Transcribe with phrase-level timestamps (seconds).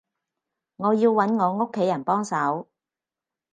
[0.77, 2.67] 我要揾我屋企人幫手